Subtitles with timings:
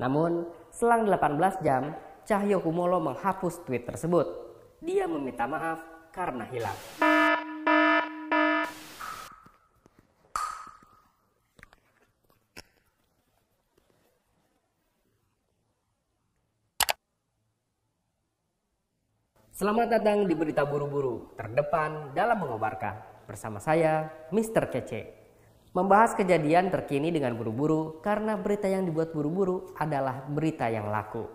[0.00, 1.92] Namun, selang 18 jam,
[2.24, 4.24] Cahyo Kumolo menghapus tweet tersebut.
[4.80, 6.78] Dia meminta maaf karena hilang.
[19.52, 23.28] Selamat datang di Berita Buru-Buru, terdepan dalam mengobarkan.
[23.28, 24.72] Bersama saya, Mr.
[24.72, 25.19] Kece.
[25.70, 31.30] Membahas kejadian terkini dengan buru-buru karena berita yang dibuat buru-buru adalah berita yang laku.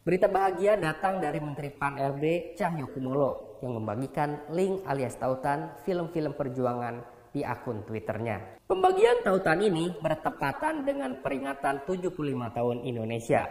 [0.00, 6.32] Berita bahagia datang dari Menteri Pan RB Cahyo Kumolo yang membagikan link alias tautan film-film
[6.40, 7.04] perjuangan
[7.36, 8.64] di akun Twitternya.
[8.64, 12.16] Pembagian tautan ini bertepatan dengan peringatan 75
[12.56, 13.44] tahun Indonesia.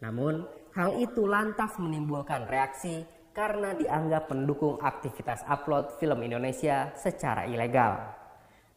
[0.00, 3.04] Namun, hal itu lantas menimbulkan reaksi
[3.36, 8.21] karena dianggap mendukung aktivitas upload film Indonesia secara ilegal.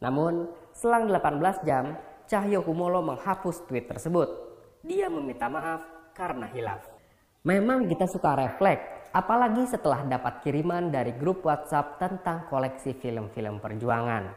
[0.00, 1.96] Namun, selang 18 jam,
[2.26, 4.28] Cahyo Kumolo menghapus tweet tersebut.
[4.82, 6.82] Dia meminta maaf karena hilaf.
[7.46, 14.34] Memang kita suka refleks, apalagi setelah dapat kiriman dari grup WhatsApp tentang koleksi film-film perjuangan.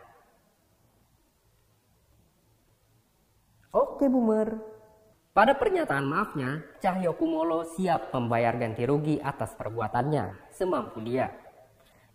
[3.73, 4.53] Oke, Boomer.
[5.29, 11.33] Pada pernyataan maafnya, Cahyo Kumolo siap membayar ganti rugi atas perbuatannya semampu dia.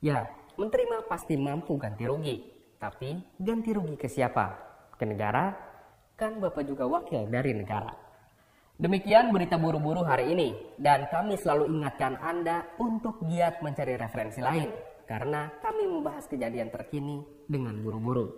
[0.03, 2.37] Ya, menteri mah pasti mampu ganti rugi.
[2.85, 4.61] Tapi ganti rugi ke siapa?
[5.01, 5.57] Ke negara?
[6.21, 7.89] Kan Bapak juga wakil dari negara.
[8.77, 10.53] Demikian berita buru-buru hari ini.
[10.77, 14.69] Dan kami selalu ingatkan Anda untuk giat mencari referensi lain.
[15.09, 18.37] Karena kami membahas kejadian terkini dengan buru-buru.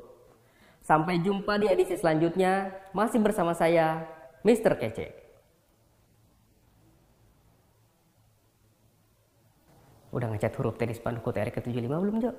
[0.79, 2.71] Sampai jumpa di edisi selanjutnya.
[2.95, 4.07] Masih bersama saya,
[4.47, 4.79] Mr.
[4.79, 5.11] Kece.
[10.15, 12.31] Udah ngecat huruf tenis spanduk TR ke-75 belum, Jo?